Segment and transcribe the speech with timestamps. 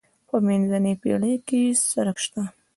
[0.27, 2.43] په منځنۍ پېړۍ کې یې څرک شته.